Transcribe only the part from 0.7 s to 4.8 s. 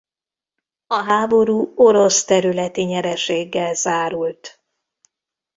A háború orosz területi nyereséggel zárult.